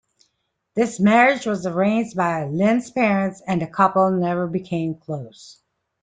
This 0.73 0.99
marriage 0.99 1.45
was 1.45 1.67
arranged 1.67 2.15
by 2.17 2.45
Lin's 2.45 2.89
parents, 2.89 3.39
and 3.45 3.61
the 3.61 3.67
couple 3.67 4.09
never 4.09 4.47
became 4.47 4.95
close. 4.95 5.59